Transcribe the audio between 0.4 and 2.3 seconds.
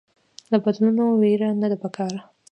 له بدلون ويره نده پکار